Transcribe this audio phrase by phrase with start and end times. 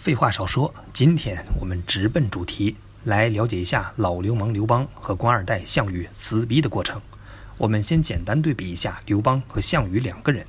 [0.00, 6.98] 废话少说，今天我们直奔主题，来了解一下老流氓刘邦和官二代项羽撕逼的过程。
[7.58, 10.46] 我们先简单对比一下刘邦和项羽两个人。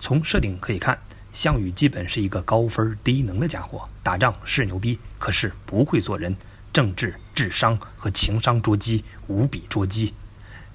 [0.00, 0.98] 从设定可以看，
[1.30, 6.34] 项羽基本是一个高分低能的家伙，打仗是牛逼，可是不会做人，
[6.72, 10.14] 政治、智商和情商捉鸡，无比捉鸡。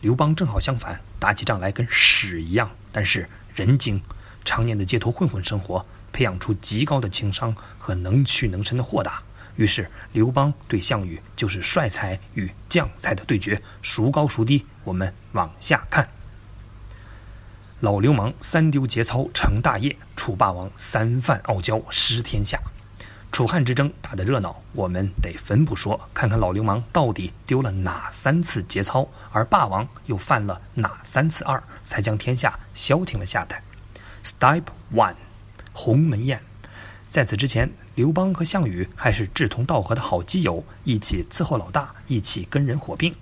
[0.01, 3.99] 刘邦正好相反，打起仗来跟屎一样，但是人精，
[4.45, 5.83] 常年的街头混混生活。
[6.11, 9.21] 培养出极高的情商和能屈能伸的豁达，
[9.55, 14.65] 于是刘邦对项羽就是帅才与将才的对决，孰高孰低？
[14.83, 16.07] 我们往下看。
[17.79, 22.59] 老流氓三丢节操成大业，楚霸王三犯傲娇失天下。
[23.31, 33.63] 楚汉之争打得热闹，我们得分不说，看看老流氓到底丢了哪三次节操，而霸王又犯了哪三次二，才将天下消停了下来。
[34.23, 35.15] Step one。
[35.73, 36.41] 鸿门宴，
[37.09, 43.13] 在此之前，刘邦和项羽还是志同道合的好基友，一起伺候老大，一起跟人火并。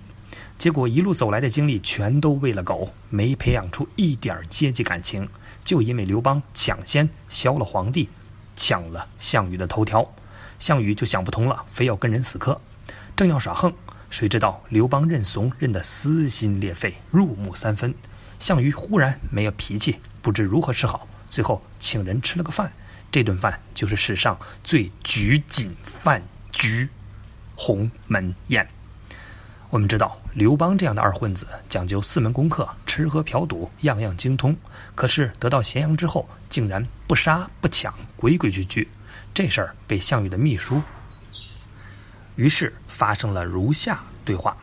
[0.57, 5.27] 结果一路走来的经历全都喂了狗，没培养出一点阶级感情。
[5.63, 8.09] 就因为刘邦抢先削了皇帝，
[8.55, 10.07] 抢了项羽的头条，
[10.59, 12.59] 项羽就想不通了，非要跟人死磕。
[13.15, 13.73] 正要耍横，
[14.09, 17.93] 谁知道刘邦认怂认得撕心裂肺，入木三分。
[18.37, 21.07] 项羽忽然没了脾气，不知如何是好。
[21.29, 22.71] 最后请人吃了个饭，
[23.11, 26.21] 这顿饭就是史上最拘谨饭
[26.51, 26.89] 局——
[27.55, 28.67] 鸿门宴。
[29.69, 34.57] 我们知道刘邦这样的二混子讲究四门功课，吃喝嫖赌样样精通。
[34.95, 38.89] 可是得到咸阳之后，竟然不杀不抢，规规矩矩。
[39.31, 40.81] 这事儿被项羽的秘书，
[42.35, 44.57] 于是发生了如下对话：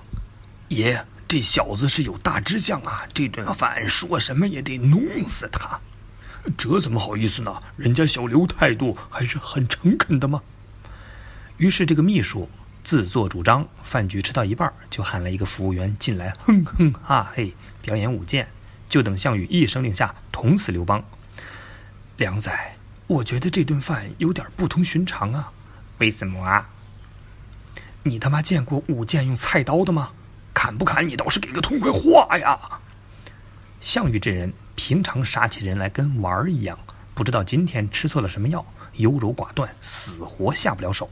[0.69, 3.07] 爷，这小子是有大志向啊！
[3.15, 5.81] 这顿饭说什么也得弄死他。
[6.57, 7.63] 这怎么好意思呢？
[7.77, 10.43] 人家小刘态度还是很诚恳的嘛。
[11.57, 12.49] 于是这个秘书
[12.85, 17.53] 自作主张，饭局吃到一半，就喊了一个服务员进来，哼哼哈嘿，
[17.83, 18.47] 表演舞剑，
[18.89, 21.03] 就等项羽一声令下，捅死刘邦。
[22.17, 22.53] 梁仔，
[23.07, 25.51] 我觉得这顿饭有点不同寻常啊。
[25.99, 26.69] 为什么啊？
[28.03, 30.11] 你他妈见过舞剑用菜刀的吗？
[30.55, 32.59] 砍不砍你倒是给个痛快话呀！
[33.81, 34.53] 项羽这人。
[34.77, 36.79] 平常杀起人来跟玩儿一样，
[37.15, 38.65] 不知道今天吃错了什么药，
[38.97, 41.11] 优柔寡断，死活下不了手。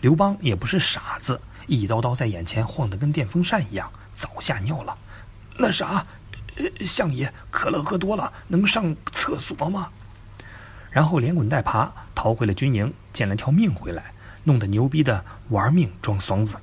[0.00, 4.98] 刘邦也不是傻子，一刀刀在眼前晃得跟电风扇一样，早吓尿了。
[5.56, 6.04] 那啥，
[6.80, 9.88] 相爷，可乐喝多了，能上厕所吗？
[10.90, 16.56] 然后连滚带爬逃回了军营，捡了条命回来，弄得牛逼的玩命装怂子。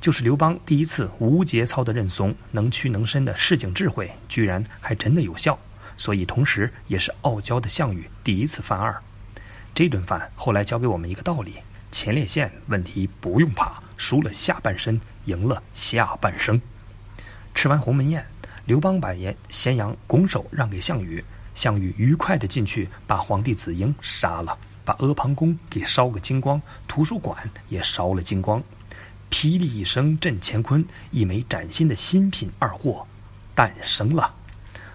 [0.00, 5.58] 就是刘邦第一次无节操的认怂，能屈能伸的市井智慧，居然还真的有效。
[5.96, 9.02] 所以，同时也是傲娇的项羽第一次犯二。
[9.74, 11.56] 这顿饭后来教给我们一个道理：
[11.90, 16.60] 前列腺问题不用怕，输了下半身，赢了下半生。
[17.54, 18.26] 吃完鸿门宴，
[18.66, 21.24] 刘邦把盐咸阳拱手让给项羽，
[21.54, 28.62] 项羽愉快地进去把皇帝子婴杀了，把阿房宫给烧个精光，图书馆也烧了精光。
[29.30, 33.06] 霹雳一声震乾坤，一枚崭新的新品二货
[33.54, 34.34] 诞生了。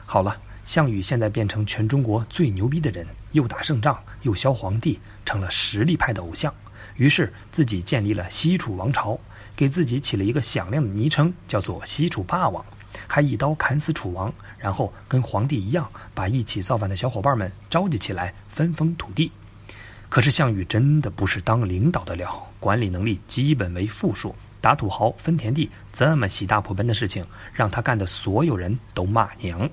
[0.06, 0.40] 好了。
[0.63, 6.53] 项羽现在变成全中国最牛逼的人，又打胜仗，又削皇帝，成了实力派的偶像。
[6.95, 9.19] 于是自己建立了西楚王朝，
[9.55, 12.63] 给自己起了一个响亮的昵称，叫做西楚霸王，
[13.07, 19.31] 还一刀砍死楚王，然后跟皇帝一样，把一起造反的小伙伴们召集起来，分封土地。
[20.09, 29.69] 可是项羽真的不是当领导的料，管理能力基本为负数，打土豪分田地这么喜大普奔的事情，让他干的所有人都骂娘。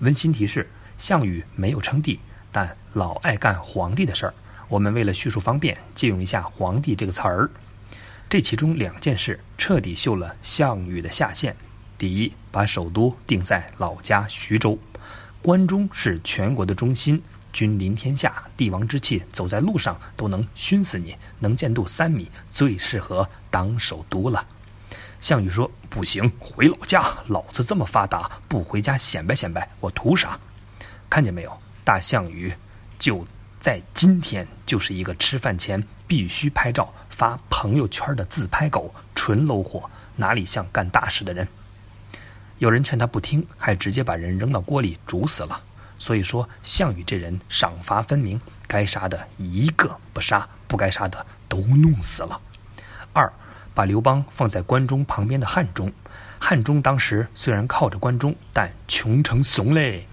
[0.00, 0.68] 温馨提示：
[0.98, 2.18] 项羽没有称帝，
[2.50, 4.34] 但老爱干皇帝的事儿。
[4.68, 7.50] 我们为了叙述方便，借用一下“皇帝”这个词儿。
[8.28, 11.56] 这其中两件事彻底秀了项羽的下限。
[11.98, 14.78] 第一，把首都定在老家徐州，
[15.42, 17.20] 关中是全国的中心，
[17.52, 24.46] 君临天下，帝王之气走在路上都能熏死你，能见度三米，最适合当首都了。
[25.20, 27.04] 项羽说：“不行，回老家。
[27.26, 30.38] 老子这么发达，不回家显摆显摆，我图啥？
[31.10, 31.56] 看见没有？
[31.84, 32.50] 大项羽
[32.98, 33.26] 就
[33.60, 41.46] 在今天，就是一个吃饭前必须拍照发朋友圈的自拍狗，纯 low 货，哪里像干大事的人？
[42.56, 45.60] 有人劝他不听，还直接把人扔到锅里煮死了。
[45.98, 52.40] 所以说，项羽这人赏罚分明，该杀的一个不杀，不该杀的都弄死了。
[53.12, 53.30] 二。”
[53.74, 55.92] 把刘邦放在关中旁边的汉中，
[56.38, 60.06] 汉中当时虽然靠着关中，但穷成怂嘞。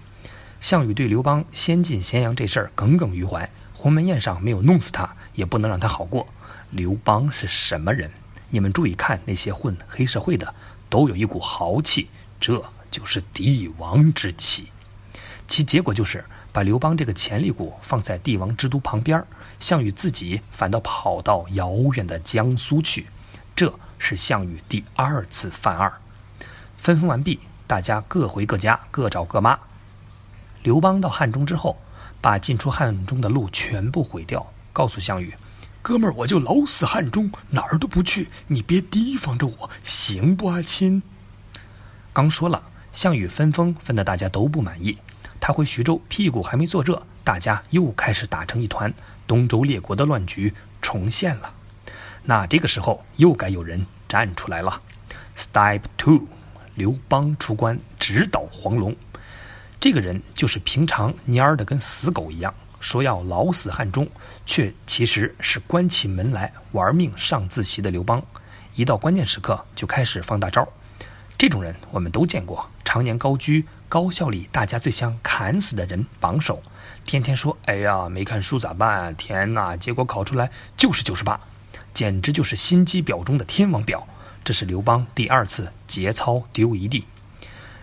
[0.60, 6.26] 项羽对刘邦先进咸阳这事儿耿耿于怀，鸿门宴上没有弄死他，也不能让他好过。
[6.70, 8.10] 刘邦是什么人？
[8.50, 10.54] 你们注意看，那些混黑社会的
[10.88, 12.08] 都有一股豪气，
[12.40, 14.68] 这就是帝王之气。
[15.46, 19.22] 其结果就是把刘邦这个潜力股放在帝王之都旁边，
[19.60, 23.06] 项羽自己反倒跑到遥远的江苏去。
[23.58, 25.92] 这是项羽第二次犯二。
[26.76, 29.58] 分封完毕，大家各回各家，各找各妈。
[30.62, 31.76] 刘邦到汉中之后，
[32.20, 35.34] 把进出汉中的路全部毁掉，告诉项羽
[35.82, 41.02] ：“哥们儿，我就老死汉中，哪儿都不去，你别提防着我，行不，阿亲？”
[42.14, 42.62] 刚说了，
[42.92, 44.96] 项羽分封分的大家都不满意。
[45.40, 48.94] 他回徐州，屁股还没坐热，大家又开始打成一团，
[49.26, 51.54] 东周列国的乱局重现了。
[52.28, 54.82] 那这个时候又该有人站出来了。
[55.34, 56.26] Step two，
[56.74, 58.94] 刘邦出关直捣黄龙。
[59.80, 64.06] 这个人就是平常蔫的跟死狗一样，说要老死汉中，
[64.44, 68.22] 却其实是关起门来玩命上自习的刘邦。
[68.74, 70.68] 一到关键时刻就开始放大招。
[71.38, 76.62] 这种人我们都见过，常年高居高校里大家最想砍死的人榜首，
[77.06, 79.16] 天天说：“哎呀，没看书咋办？
[79.16, 81.40] 天哪！”结果考出来就是九十八。
[81.98, 84.04] 简直就是心机婊中的天王婊，
[84.44, 87.04] 这是刘邦第二次节操丢一地。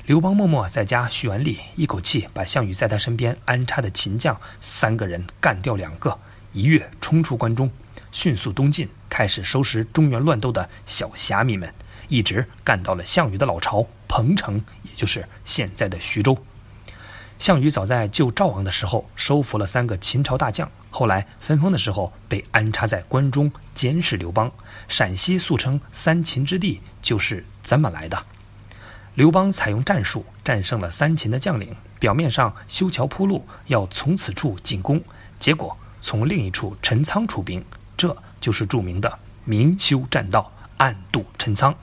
[0.06, 6.18] 刘邦默默在家蓄完力，一口气把项羽在他身边安插的秦将三个人干掉两个，
[6.54, 7.70] 一跃冲出关中，
[8.14, 11.74] 迅速东进，开始收拾中原乱斗的小虾米们，
[12.08, 16.38] 一直干到了项羽的老巢彭城，也就是现在的徐州。
[17.38, 24.52] 项羽早在救赵王的时候收服了三个秦朝大将，后来分封的时候被安插在关中监视刘邦。
[24.88, 28.26] 陕西素称三秦之地，就是这么来的。
[29.16, 35.02] 刘邦采用战术战胜了三秦的将领，表面上修桥铺路，要从此处进攻，
[35.38, 37.64] 结果从另一处陈仓出兵，
[37.98, 41.76] 这就是著名的明修栈道，暗度陈仓。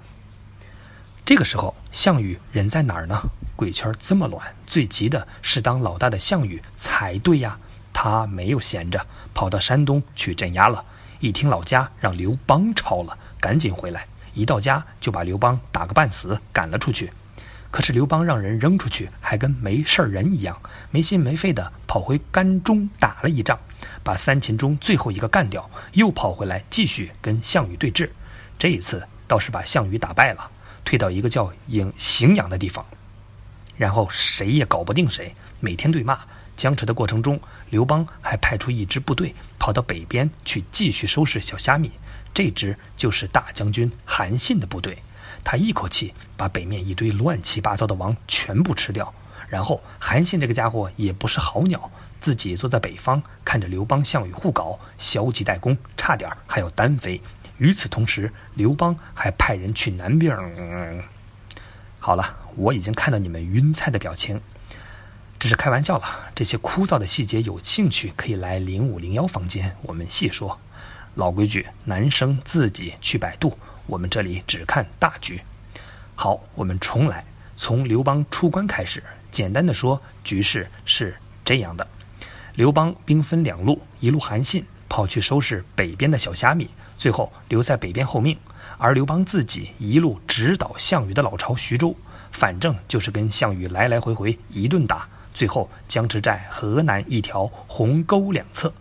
[1.24, 3.22] 这个时候，项羽人在哪儿呢？
[3.54, 7.58] 鬼圈这么乱，最急的是当老大的项羽才对呀。
[7.92, 10.82] 他没有闲着，跑到山东去镇压了。
[11.20, 14.06] 一听老家让刘邦抄了，赶紧回来。
[14.32, 17.12] 一到家就把刘邦打个半死，赶了出去。
[17.70, 20.58] 可是刘邦让人扔出去，还跟没事儿人一样，
[20.90, 23.58] 没心没肺的跑回甘中打了一仗，
[24.02, 28.08] 把三秦中最后一个干掉，又跑回来继续跟项羽对峙。
[28.58, 30.50] 这一次倒是把项羽打败了。
[30.84, 32.84] 退到一个叫颍荥阳的地方，
[33.76, 36.18] 然后谁也搞不定谁，每天对骂。
[36.54, 37.40] 僵持的过程中，
[37.70, 41.90] 刘邦还派出一支部队跑到北边去继续收拾小虾米。
[42.34, 44.98] 这支就是大将军韩信的部队。
[45.42, 49.12] 他一口气把北面一堆乱七八糟的王全部吃掉。
[49.48, 51.90] 然后韩信这个家伙也不是好鸟，
[52.20, 57.20] 自己坐在北方看着刘邦、项羽互搞，消极怠工，差点还要单飞。
[57.58, 60.36] 与此同时，刘邦还派人去南边。
[61.98, 64.40] 好了，我已经看到你们晕菜的表情，
[65.38, 66.32] 这是开玩笑了。
[66.34, 70.58] 这些枯燥的细节，有兴趣可以来零五零幺房间，我们细说。
[71.14, 75.42] 老规矩，男生自己去百度，我们这里只看大局。
[76.14, 77.24] 好，我们重来，
[77.54, 79.02] 从刘邦出关开始。
[79.30, 81.86] 简单的说，局势是这样的：
[82.54, 86.70] 刘邦兵分两路，一路韩信跑去收拾北边的小虾米。
[86.96, 88.36] 最后留在北边候命，
[88.78, 91.94] 而刘邦自己一路直捣项羽的老巢徐州，
[92.30, 98.72] 反正就是跟项羽来来回回一顿打，最后僵持在河南一条鸿沟两侧，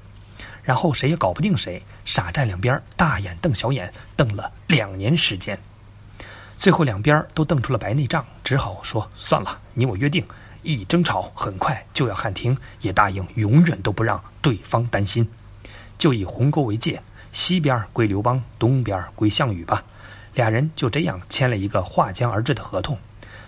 [0.63, 5.59] 然后谁也搞不定谁，傻站两边，大眼瞪小眼，瞪了两年时间，
[6.57, 10.25] 最后两边都瞪出了白内障，只好说算了，你我约定，
[10.61, 15.27] 一争吵很快就要喊停，也答应永远都不让对方担心，
[15.97, 17.01] 就以鸿沟为界。
[17.31, 19.83] 西边归刘邦，东边归项羽吧，
[20.33, 22.97] 俩人就这样签了一个划江而治的合同。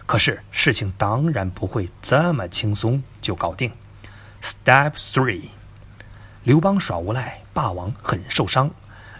[0.05, 3.71] 可是事情当然不会这么轻松就搞定。
[4.41, 5.43] Step three，
[6.43, 8.69] 刘邦耍无赖，霸王很受伤。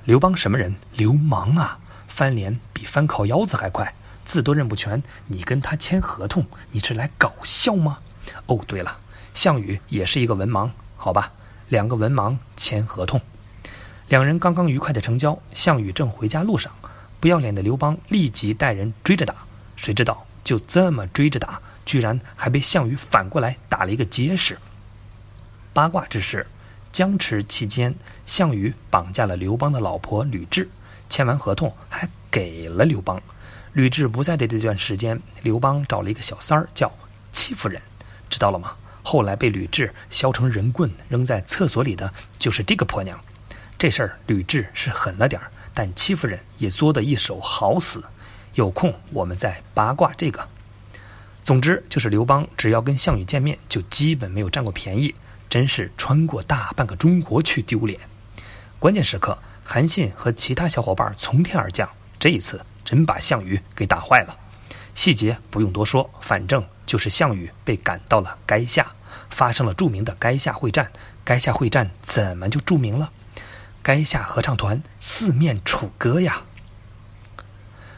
[0.03, 0.75] 刘邦什么人？
[0.91, 1.79] 流氓啊！
[2.07, 3.93] 翻脸比翻烤腰子还快，
[4.25, 5.01] 字都认不全。
[5.27, 7.99] 你跟他签合同，你是来搞笑吗？
[8.47, 8.97] 哦，对了，
[9.33, 11.31] 项羽也是一个文盲，好吧，
[11.69, 13.21] 两个文盲签合同。
[14.09, 16.71] 两人刚刚愉快的成交，项羽正回家路上，
[17.19, 19.33] 不要脸的刘邦立即带人追着打。
[19.75, 24.57] 谁知道就这么追着打，居然还被项羽反过来打了一个结实。
[25.71, 26.45] 八卦之事，
[26.91, 27.95] 僵持期间，
[28.25, 30.67] 项羽绑架了刘邦的老婆吕雉，
[31.09, 33.19] 签完合同还给了刘邦。
[33.71, 36.91] 吕雉不在的这段时间，刘邦找了一个小三儿叫
[37.31, 37.81] 戚夫人，
[38.29, 38.73] 知道了吗？
[39.01, 43.19] 后来被吕雉削成人棍扔在厕所里的就是这个婆娘。
[43.83, 48.01] 这事儿吕雉是狠了点儿，但戚夫人也作得一手好死。
[48.53, 50.47] 有空我们再八卦这个。
[51.43, 55.13] 总之就是刘邦只要跟项羽见面，就基本没有占过便宜，
[55.49, 57.99] 真是穿过大半个中国去丢脸。
[58.79, 64.33] 关键时刻，韩信和其他小伙伴从天而降，这一次真把项羽给打坏了。
[64.95, 68.93] 细节不用多说，反正就是项羽被赶到了垓下，
[69.29, 70.89] 发生了著名的垓下会战。
[71.25, 73.11] 垓下会战怎么就著名了？
[73.83, 76.41] 垓下合唱团四面楚歌呀！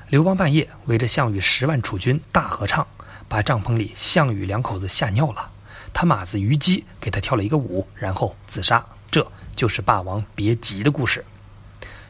[0.10, 2.86] 刘邦半夜围着项羽十万楚军大合唱，
[3.28, 5.52] 把帐篷里项羽两口子吓尿了。
[5.94, 8.84] 他马子虞姬给他跳了一个舞，然后自杀。
[9.12, 9.26] 这
[9.56, 11.24] 就是霸王别姬的故事。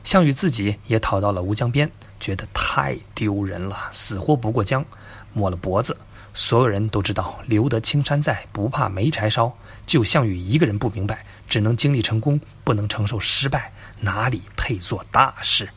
[0.03, 1.91] 项羽自己也逃到了乌江边。
[2.17, 4.83] 觉得太丢人了，死活不过江，
[5.33, 5.95] 抹了脖子。
[6.35, 9.51] 所有人都知道留得青山在，不怕没柴烧。
[9.87, 15.69] 就项羽一个人不明白，只能经历成功，不能承受失败，哪里配做大事？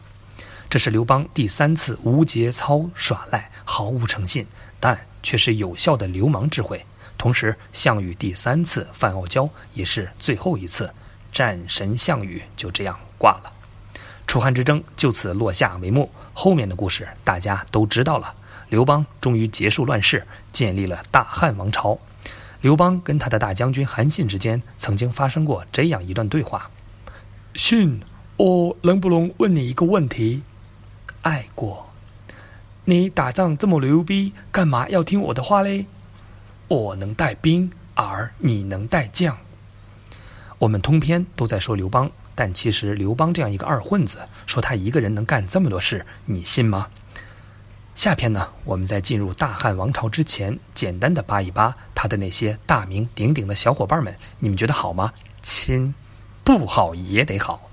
[0.69, 4.45] 这是刘邦第三次无节操耍赖，毫无诚信，
[4.81, 6.85] 但却是有效的流氓智慧。
[7.17, 10.93] 同时，项羽第三次犯傲娇，也是最后一次。
[11.31, 13.53] 战神项羽就这样挂了。
[14.27, 16.11] 楚汉之争就此落下帷幕。
[16.33, 18.35] 后面的故事大家都知道了。
[18.69, 21.99] 刘邦终于结束乱世，建立了大汉王朝。
[22.61, 26.71] 刘邦跟他的大将军韩信之间曾经发生过这样一段对话
[27.55, 28.01] ：“信，
[28.37, 30.43] 我能不能问你一个问题？
[31.23, 31.89] 爱过。
[32.85, 35.87] 你打仗这么牛逼，干嘛要听我的话嘞？
[36.69, 39.39] 我能带兵，而你能带将。
[40.59, 46.87] 我们通篇都在说刘邦。”但其实刘邦这样一个二混子，说他一个人能干这么多事，你信吗？
[47.99, 55.13] 下篇呢，我们在进入大汉王朝之前，简单的扒一扒他的那些大名鼎鼎的小伙伴们，你们觉得好吗？
[55.43, 55.93] 亲，
[56.45, 57.68] 不好也得好。